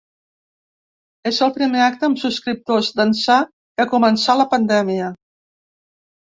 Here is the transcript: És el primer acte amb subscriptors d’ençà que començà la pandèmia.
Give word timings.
És 1.31 1.41
el 1.47 1.51
primer 1.57 1.83
acte 1.87 2.07
amb 2.07 2.21
subscriptors 2.21 2.89
d’ençà 3.01 3.37
que 3.83 3.87
començà 3.93 4.37
la 4.41 4.49
pandèmia. 4.57 5.13